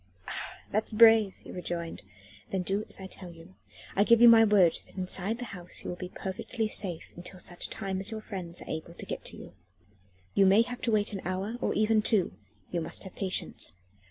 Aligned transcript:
"Ah! 0.27 0.61
that's 0.71 0.93
brave!" 0.93 1.35
he 1.43 1.51
rejoined. 1.51 2.01
"Then 2.49 2.63
do 2.63 2.83
as 2.89 2.99
I 2.99 3.05
tell 3.05 3.29
you. 3.31 3.53
I 3.95 4.03
give 4.03 4.19
you 4.19 4.27
my 4.27 4.43
word 4.43 4.73
that 4.87 4.97
inside 4.97 5.37
that 5.37 5.45
house 5.53 5.83
you 5.83 5.91
will 5.91 5.95
be 5.95 6.09
perfectly 6.09 6.67
safe 6.67 7.11
until 7.15 7.37
such 7.39 7.69
time 7.69 7.99
as 7.99 8.09
your 8.09 8.21
friends 8.21 8.63
are 8.63 8.67
able 8.67 8.95
to 8.95 9.05
get 9.05 9.23
to 9.25 9.37
you. 9.37 9.53
You 10.33 10.47
may 10.47 10.63
have 10.63 10.81
to 10.81 10.91
wait 10.91 11.13
an 11.13 11.21
hour, 11.23 11.55
or 11.61 11.75
even 11.75 12.01
two; 12.01 12.33
you 12.71 12.81
must 12.81 13.03
have 13.03 13.13
patience. 13.13 13.73